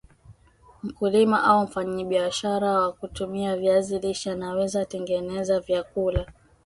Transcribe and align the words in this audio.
mkulima 0.83 1.43
au 1.43 1.63
mfanyabishara 1.63 2.73
kwa 2.75 2.91
kutumia 2.93 3.57
viazi 3.57 3.99
lishe 3.99 4.31
anaweza 4.31 4.85
tengeneza 4.85 5.59
vyakula 5.59 6.25